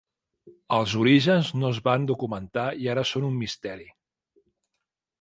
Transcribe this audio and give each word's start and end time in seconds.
Els 0.77 0.95
orígens 1.01 1.51
no 1.63 1.69
es 1.75 1.83
van 1.89 2.09
documentar 2.13 2.65
i 2.87 2.93
ara 2.97 3.07
són 3.13 3.31
un 3.31 3.39
misteri. 3.45 3.89